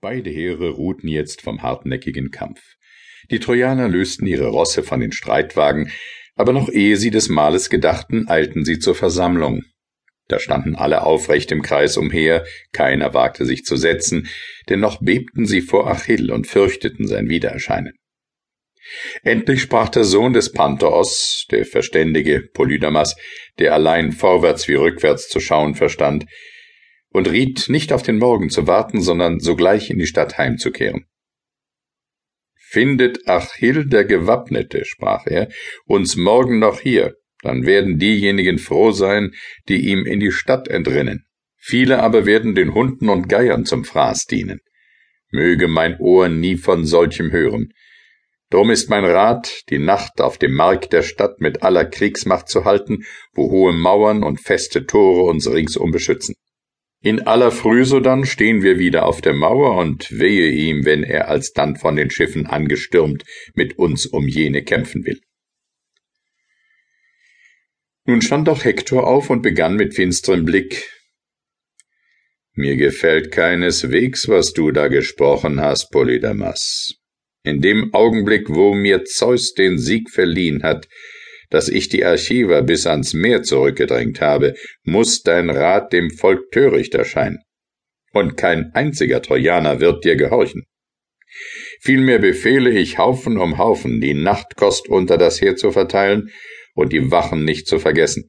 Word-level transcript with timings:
Beide 0.00 0.30
Heere 0.30 0.70
ruhten 0.70 1.08
jetzt 1.08 1.42
vom 1.42 1.62
hartnäckigen 1.62 2.30
Kampf. 2.30 2.60
Die 3.30 3.40
Trojaner 3.40 3.88
lösten 3.88 4.26
ihre 4.26 4.48
Rosse 4.48 4.82
von 4.82 5.00
den 5.00 5.12
Streitwagen, 5.12 5.90
aber 6.34 6.52
noch 6.52 6.68
ehe 6.68 6.96
sie 6.96 7.10
des 7.10 7.28
Mahles 7.28 7.70
gedachten, 7.70 8.28
eilten 8.28 8.64
sie 8.64 8.78
zur 8.78 8.94
Versammlung. 8.94 9.62
Da 10.28 10.38
standen 10.38 10.74
alle 10.74 11.02
aufrecht 11.04 11.50
im 11.52 11.62
Kreis 11.62 11.96
umher, 11.96 12.44
keiner 12.72 13.14
wagte 13.14 13.46
sich 13.46 13.64
zu 13.64 13.76
setzen, 13.76 14.28
denn 14.68 14.80
noch 14.80 15.00
bebten 15.00 15.46
sie 15.46 15.62
vor 15.62 15.88
Achill 15.88 16.30
und 16.30 16.46
fürchteten 16.46 17.06
sein 17.06 17.28
Wiedererscheinen. 17.28 17.94
Endlich 19.22 19.62
sprach 19.62 19.88
der 19.88 20.04
Sohn 20.04 20.32
des 20.32 20.52
Pantheos, 20.52 21.46
der 21.50 21.64
verständige 21.64 22.42
Polydamas, 22.52 23.16
der 23.58 23.72
allein 23.72 24.12
vorwärts 24.12 24.68
wie 24.68 24.74
rückwärts 24.74 25.28
zu 25.28 25.40
schauen 25.40 25.74
verstand, 25.74 26.26
und 27.16 27.30
riet, 27.30 27.70
nicht 27.70 27.94
auf 27.94 28.02
den 28.02 28.18
Morgen 28.18 28.50
zu 28.50 28.66
warten, 28.66 29.00
sondern 29.00 29.40
sogleich 29.40 29.88
in 29.88 29.98
die 29.98 30.06
Stadt 30.06 30.36
heimzukehren. 30.36 31.06
Findet 32.58 33.26
Achill 33.26 33.86
der 33.86 34.04
Gewappnete, 34.04 34.84
sprach 34.84 35.24
er, 35.24 35.48
uns 35.86 36.16
morgen 36.16 36.58
noch 36.58 36.78
hier, 36.80 37.14
dann 37.40 37.64
werden 37.64 37.98
diejenigen 37.98 38.58
froh 38.58 38.90
sein, 38.90 39.32
die 39.66 39.88
ihm 39.88 40.04
in 40.04 40.20
die 40.20 40.30
Stadt 40.30 40.68
entrinnen. 40.68 41.24
Viele 41.56 42.02
aber 42.02 42.26
werden 42.26 42.54
den 42.54 42.74
Hunden 42.74 43.08
und 43.08 43.30
Geiern 43.30 43.64
zum 43.64 43.86
Fraß 43.86 44.26
dienen. 44.26 44.60
Möge 45.30 45.68
mein 45.68 45.98
Ohr 45.98 46.28
nie 46.28 46.58
von 46.58 46.84
solchem 46.84 47.32
hören. 47.32 47.72
Drum 48.50 48.70
ist 48.70 48.90
mein 48.90 49.06
Rat, 49.06 49.62
die 49.70 49.78
Nacht 49.78 50.20
auf 50.20 50.36
dem 50.36 50.52
Mark 50.52 50.90
der 50.90 51.02
Stadt 51.02 51.40
mit 51.40 51.62
aller 51.62 51.86
Kriegsmacht 51.86 52.50
zu 52.50 52.66
halten, 52.66 53.06
wo 53.32 53.50
hohe 53.50 53.72
Mauern 53.72 54.22
und 54.22 54.38
feste 54.38 54.84
Tore 54.84 55.22
uns 55.30 55.50
ringsum 55.50 55.92
beschützen. 55.92 56.34
In 57.06 57.20
aller 57.20 57.52
Früh 57.52 57.84
sodann 57.84 58.26
stehen 58.26 58.64
wir 58.64 58.80
wieder 58.80 59.06
auf 59.06 59.20
der 59.20 59.32
Mauer 59.32 59.76
und 59.76 60.10
wehe 60.10 60.50
ihm, 60.50 60.84
wenn 60.84 61.04
er 61.04 61.28
alsdann 61.28 61.76
von 61.76 61.94
den 61.94 62.10
Schiffen 62.10 62.46
angestürmt 62.46 63.22
mit 63.54 63.78
uns 63.78 64.06
um 64.06 64.26
jene 64.26 64.64
kämpfen 64.64 65.06
will. 65.06 65.20
Nun 68.06 68.22
stand 68.22 68.48
auch 68.48 68.64
Hektor 68.64 69.06
auf 69.06 69.30
und 69.30 69.42
begann 69.42 69.76
mit 69.76 69.94
finsterem 69.94 70.44
Blick. 70.44 70.90
Mir 72.54 72.74
gefällt 72.74 73.30
keineswegs, 73.30 74.26
was 74.26 74.52
du 74.52 74.72
da 74.72 74.88
gesprochen 74.88 75.60
hast, 75.60 75.92
Polydamas. 75.92 76.96
In 77.44 77.60
dem 77.60 77.94
Augenblick, 77.94 78.48
wo 78.48 78.74
mir 78.74 79.04
Zeus 79.04 79.54
den 79.54 79.78
Sieg 79.78 80.10
verliehen 80.10 80.64
hat, 80.64 80.88
dass 81.50 81.68
ich 81.68 81.88
die 81.88 82.04
Archiver 82.04 82.62
bis 82.62 82.86
ans 82.86 83.14
Meer 83.14 83.42
zurückgedrängt 83.42 84.20
habe, 84.20 84.54
muss 84.82 85.22
dein 85.22 85.50
Rat 85.50 85.92
dem 85.92 86.10
Volk 86.10 86.50
töricht 86.50 86.94
erscheinen. 86.94 87.38
Und 88.12 88.36
kein 88.36 88.72
einziger 88.74 89.22
Trojaner 89.22 89.80
wird 89.80 90.04
dir 90.04 90.16
gehorchen. 90.16 90.64
Vielmehr 91.80 92.18
befehle 92.18 92.70
ich 92.70 92.98
Haufen 92.98 93.38
um 93.38 93.58
Haufen, 93.58 94.00
die 94.00 94.14
Nachtkost 94.14 94.88
unter 94.88 95.18
das 95.18 95.40
Heer 95.40 95.56
zu 95.56 95.70
verteilen 95.70 96.30
und 96.74 96.92
die 96.92 97.10
Wachen 97.10 97.44
nicht 97.44 97.66
zu 97.66 97.78
vergessen. 97.78 98.28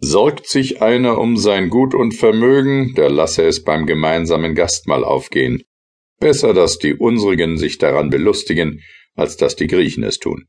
Sorgt 0.00 0.48
sich 0.48 0.82
einer 0.82 1.18
um 1.18 1.36
sein 1.36 1.70
Gut 1.70 1.94
und 1.94 2.12
Vermögen, 2.12 2.94
der 2.94 3.10
lasse 3.10 3.44
es 3.46 3.62
beim 3.62 3.86
gemeinsamen 3.86 4.54
Gastmahl 4.54 5.04
aufgehen. 5.04 5.62
Besser, 6.18 6.52
dass 6.52 6.78
die 6.78 6.94
unsrigen 6.94 7.56
sich 7.56 7.78
daran 7.78 8.10
belustigen, 8.10 8.80
als 9.14 9.36
dass 9.36 9.56
die 9.56 9.66
Griechen 9.66 10.02
es 10.02 10.18
tun. 10.18 10.46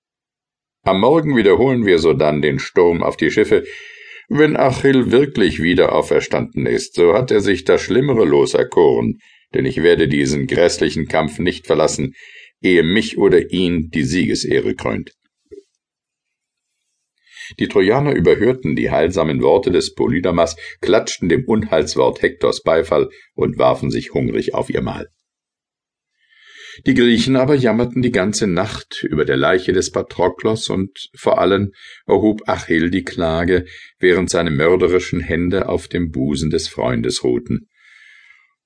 Am 0.88 1.00
Morgen 1.00 1.36
wiederholen 1.36 1.88
wir 1.88 1.98
sodann 1.98 2.44
den 2.44 2.60
Sturm 2.60 3.02
auf 3.02 3.18
die 3.18 3.32
Schiffe. 3.32 3.64
Wenn 4.30 4.56
Achill 4.56 5.12
wirklich 5.12 5.60
wieder 5.60 5.94
auferstanden 5.94 6.68
ist, 6.68 6.94
so 6.94 7.16
hat 7.16 7.32
er 7.32 7.42
sich 7.42 7.64
das 7.64 7.82
Schlimmere 7.82 8.24
loserkoren, 8.24 9.18
denn 9.56 9.66
ich 9.66 9.82
werde 9.82 10.08
diesen 10.08 10.46
grässlichen 10.46 11.08
Kampf 11.08 11.40
nicht 11.40 11.66
verlassen, 11.66 12.14
ehe 12.62 12.84
mich 12.84 13.18
oder 13.18 13.52
ihn 13.52 13.90
die 13.90 14.04
Siegesehre 14.04 14.76
krönt. 14.76 15.14
Die 17.58 17.68
Trojaner 17.68 18.14
überhörten 18.14 18.76
die 18.76 18.92
heilsamen 18.92 19.42
Worte 19.42 19.72
des 19.72 19.96
Polydamas, 19.96 20.56
klatschten 20.82 21.30
dem 21.30 21.46
Unheilswort 21.46 22.22
Hektors 22.22 22.62
Beifall 22.62 23.10
und 23.34 23.58
warfen 23.58 23.90
sich 23.90 24.14
hungrig 24.14 24.54
auf 24.54 24.70
ihr 24.70 24.84
Mahl. 24.84 25.08
Die 26.86 26.94
Griechen 26.94 27.36
aber 27.36 27.56
jammerten 27.56 28.02
die 28.02 28.12
ganze 28.12 28.48
Nacht 28.48 29.04
über 29.04 29.26
der 29.26 29.38
Leiche 29.38 29.74
des 29.74 29.92
Patroklos 29.92 30.70
und 30.70 31.10
vor 31.16 31.40
allem 31.40 31.72
erhob 32.06 32.48
Achill 32.48 32.90
die 32.90 33.04
Klage, 33.04 33.66
während 34.00 34.30
seine 34.30 34.52
mörderischen 34.52 35.22
Hände 35.22 35.70
auf 35.70 35.88
dem 35.88 36.12
Busen 36.12 36.50
des 36.50 36.68
Freundes 36.68 37.24
ruhten. 37.24 37.70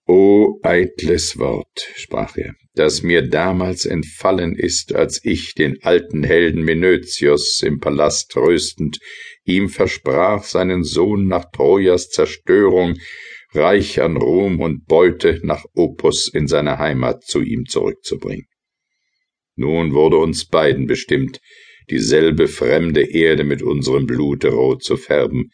O 0.08 0.60
eitles 0.64 1.38
Wort, 1.38 1.88
sprach 1.96 2.36
er, 2.36 2.56
das 2.74 3.04
mir 3.04 3.22
damals 3.22 3.86
entfallen 3.86 4.56
ist, 4.56 4.96
als 4.96 5.20
ich 5.24 5.54
den 5.54 5.84
alten 5.84 6.24
Helden 6.24 6.64
Menötius 6.64 7.62
im 7.62 7.80
Palast 7.80 8.32
tröstend 8.32 8.98
ihm 9.44 9.70
versprach, 9.70 10.44
seinen 10.44 10.84
Sohn 10.84 11.28
nach 11.28 11.52
Trojas 11.52 12.10
Zerstörung 12.10 12.98
reich 13.54 14.02
an 14.02 14.18
Ruhm 14.18 14.60
und 14.60 14.86
Beute 14.86 15.40
nach 15.44 15.66
Opus 15.74 16.28
in 16.28 16.48
seine 16.48 16.78
Heimat 16.78 17.24
zu 17.24 17.42
ihm 17.42 17.66
zurückzubringen. 17.66 18.48
Nun 19.56 19.94
wurde 19.94 20.18
uns 20.18 20.46
beiden 20.46 20.88
bestimmt, 20.88 21.40
dieselbe 21.90 22.48
fremde 22.48 23.02
Erde 23.02 23.44
mit 23.44 23.62
unserem 23.62 24.06
Blute 24.06 24.50
rot 24.50 24.84
zu 24.84 24.96
färben, 24.96 25.52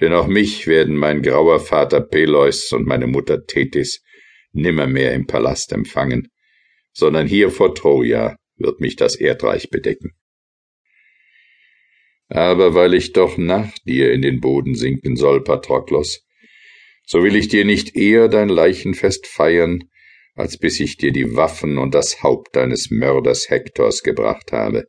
denn 0.00 0.12
auch 0.12 0.26
mich 0.26 0.66
werden 0.66 0.96
mein 0.96 1.22
grauer 1.22 1.60
Vater 1.60 2.00
Peleus 2.00 2.72
und 2.72 2.86
meine 2.86 3.06
Mutter 3.06 3.44
Thetis 3.44 4.02
nimmermehr 4.52 5.14
im 5.14 5.26
Palast 5.26 5.72
empfangen, 5.72 6.28
sondern 6.92 7.26
hier 7.26 7.50
vor 7.50 7.74
Troja 7.74 8.36
wird 8.56 8.80
mich 8.80 8.96
das 8.96 9.16
Erdreich 9.16 9.70
bedecken. 9.70 10.12
Aber 12.28 12.74
weil 12.74 12.94
ich 12.94 13.12
doch 13.12 13.38
nach 13.38 13.72
dir 13.86 14.12
in 14.12 14.22
den 14.22 14.40
Boden 14.40 14.74
sinken 14.74 15.16
soll, 15.16 15.42
Patroklos, 15.42 16.27
so 17.10 17.22
will 17.24 17.36
ich 17.36 17.48
dir 17.48 17.64
nicht 17.64 17.96
eher 17.96 18.28
dein 18.28 18.50
Leichenfest 18.50 19.26
feiern, 19.26 19.84
als 20.34 20.58
bis 20.58 20.78
ich 20.78 20.98
dir 20.98 21.10
die 21.10 21.36
Waffen 21.36 21.78
und 21.78 21.94
das 21.94 22.22
Haupt 22.22 22.54
deines 22.54 22.90
Mörders 22.90 23.48
Hektors 23.48 24.02
gebracht 24.02 24.52
habe. 24.52 24.84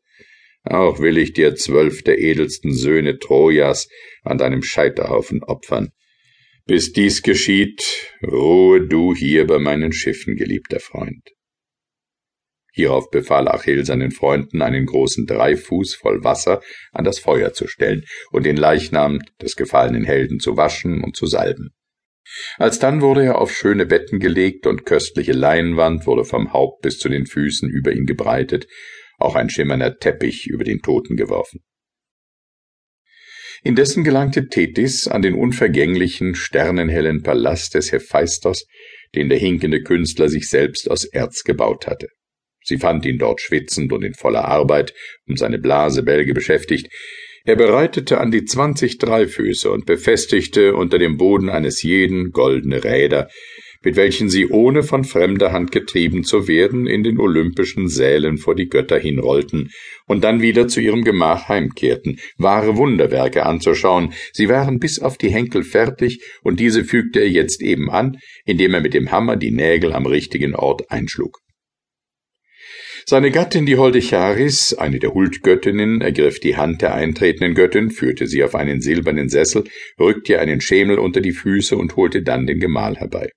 Auch 0.66 1.00
will 1.00 1.18
ich 1.18 1.31
dir 1.31 1.56
zwölf 1.56 2.03
der 2.03 2.19
edelsten 2.19 2.74
Söhne 2.74 3.19
Trojas 3.19 3.88
an 4.24 4.38
deinem 4.38 4.63
Scheiterhaufen 4.63 5.44
opfern. 5.44 5.91
Bis 6.66 6.91
dies 6.91 7.22
geschieht, 7.24 8.12
ruhe 8.22 8.85
du 8.85 9.16
hier 9.16 9.47
bei 9.47 9.58
meinen 9.58 9.94
Schiffen, 9.94 10.35
geliebter 10.35 10.81
Freund. 10.81 11.24
Hierauf 12.74 13.09
befahl 13.09 13.47
Achill 13.47 13.85
seinen 13.85 14.12
Freunden, 14.12 14.62
einen 14.62 14.85
großen 14.85 15.25
Dreifuß 15.25 15.96
voll 15.96 16.22
Wasser 16.25 16.62
an 16.91 17.06
das 17.06 17.18
Feuer 17.18 17.53
zu 17.53 17.68
stellen 17.68 18.03
und 18.31 18.46
den 18.46 18.58
Leichnam 18.58 19.19
des 19.41 19.56
gefallenen 19.56 20.03
Helden 20.03 20.41
zu 20.41 20.58
waschen 20.58 21.02
und 21.02 21.16
zu 21.16 21.25
salben. 21.25 21.69
Alsdann 22.57 23.01
wurde 23.01 23.23
er 23.23 23.40
auf 23.40 23.51
schöne 23.51 23.85
Betten 23.85 24.19
gelegt 24.19 24.67
und 24.67 24.85
köstliche 24.85 25.31
Leinwand 25.31 26.06
wurde 26.06 26.25
vom 26.25 26.53
Haupt 26.53 26.81
bis 26.81 27.00
zu 27.00 27.09
den 27.09 27.25
Füßen 27.25 27.69
über 27.69 27.91
ihn 27.91 28.06
gebreitet, 28.06 28.67
auch 29.17 29.35
ein 29.35 29.50
schimmernder 29.50 29.97
Teppich 29.97 30.47
über 30.47 30.63
den 30.63 30.79
Toten 30.79 31.16
geworfen. 31.16 31.62
Indessen 33.62 34.03
gelangte 34.03 34.47
Tethys 34.47 35.07
an 35.07 35.22
den 35.22 35.34
unvergänglichen, 35.34 36.34
sternenhellen 36.34 37.23
Palast 37.23 37.75
des 37.75 37.91
Hephaistos, 37.91 38.66
den 39.16 39.28
der 39.28 39.38
hinkende 39.38 39.84
Künstler 39.84 40.29
sich 40.29 40.50
selbst 40.50 40.90
aus 40.90 41.03
Erz 41.03 41.44
gebaut 41.44 41.88
hatte. 41.88 42.07
Sie 42.63 42.78
fand 42.78 43.06
ihn 43.06 43.17
dort 43.17 43.41
schwitzend 43.41 43.91
und 43.91 44.03
in 44.03 44.13
voller 44.13 44.46
Arbeit, 44.46 44.94
um 45.28 45.35
seine 45.35 45.59
Blasebälge 45.59 46.34
beschäftigt, 46.34 46.88
er 47.46 47.56
bereitete 47.56 48.20
an 48.20 48.32
die 48.32 48.46
zwanzig 48.46 48.98
Dreifüße 48.98 49.72
und 49.72 49.86
befestigte 49.86 50.76
unter 50.76 51.00
dem 51.00 51.18
Boden 51.18 51.50
eines 51.50 51.84
jeden 51.84 52.32
goldene 52.32 52.84
Räder, 52.84 53.30
mit 53.82 53.96
welchen 53.96 54.30
sie 54.30 54.48
ohne 54.48 54.84
von 54.84 55.06
fremder 55.06 55.52
Hand 55.54 55.72
getrieben 55.72 56.24
zu 56.24 56.47
werden 56.47 56.86
in 56.86 57.03
den 57.03 57.18
olympischen 57.18 57.88
Sälen 57.88 58.38
vor 58.38 58.56
die 58.56 58.68
Götter 58.68 59.00
hinrollten 59.00 59.72
und 60.06 60.24
dann 60.24 60.41
wieder 60.41 60.68
zu 60.68 60.82
ihrem 60.82 61.03
Gemach 61.03 61.47
heimkehrten, 61.47 62.20
wahre 62.38 62.76
Wunderwerke 62.76 63.46
anzuschauen. 63.46 64.14
Sie 64.34 64.50
waren 64.50 64.80
bis 64.80 65.00
auf 65.00 65.18
die 65.18 65.30
Henkel 65.30 65.64
fertig, 65.64 66.22
und 66.44 66.59
diese 66.59 66.84
fügte 66.84 67.20
er 67.20 67.30
jetzt 67.30 67.62
eben 67.62 67.90
an, 67.90 68.18
indem 68.46 68.74
er 68.74 68.82
mit 68.82 68.94
dem 68.94 69.12
Hammer 69.12 69.38
die 69.38 69.52
Nägel 69.52 69.94
am 69.94 70.06
richtigen 70.06 70.56
Ort 70.56 70.92
einschlug. 70.92 71.40
Seine 73.09 73.32
Gattin, 73.32 73.66
die 73.66 73.76
holde 73.76 74.03
Charis, 74.03 74.76
eine 74.76 75.00
der 75.00 75.16
Huldgöttinnen, 75.16 76.00
ergriff 76.00 76.40
die 76.40 76.58
Hand 76.58 76.84
der 76.84 76.94
eintretenden 76.94 77.56
Göttin, 77.56 77.90
führte 77.90 78.28
sie 78.28 78.44
auf 78.44 78.53
einen 78.53 78.82
silbernen 78.82 79.29
Sessel, 79.29 79.64
rückte 80.00 80.34
ihr 80.34 80.41
einen 80.41 80.61
Schemel 80.61 81.00
unter 81.00 81.20
die 81.20 81.32
Füße 81.32 81.76
und 81.76 81.96
holte 81.96 82.22
dann 82.22 82.46
den 82.46 82.59
Gemahl 82.59 82.97
herbei. 82.97 83.32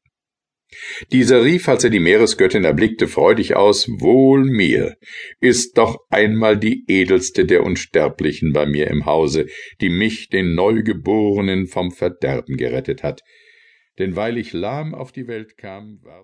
Dieser 1.11 1.43
rief, 1.43 1.71
als 1.71 1.85
er 1.85 1.89
die 1.89 2.01
Meeresgöttin 2.01 2.65
erblickte, 2.65 3.09
freudig 3.09 3.57
aus, 3.57 3.89
Wohl 3.89 4.45
mir, 4.45 4.97
ist 5.41 5.79
doch 5.79 5.97
einmal 6.11 6.59
die 6.59 6.85
edelste 6.87 7.47
der 7.47 7.65
Unsterblichen 7.65 8.53
bei 8.53 8.67
mir 8.67 8.89
im 8.89 9.07
Hause, 9.07 9.47
die 9.81 9.89
mich, 9.89 10.29
den 10.29 10.55
Neugeborenen, 10.55 11.67
vom 11.67 11.93
Verderben 11.93 12.59
gerettet 12.59 13.03
hat. 13.03 13.23
Denn 13.99 14.17
weil 14.17 14.37
ich 14.37 14.53
lahm 14.53 14.95
auf 14.95 15.13
die 15.13 15.29
Welt 15.29 15.57
kam, 15.57 15.99
war 16.03 16.21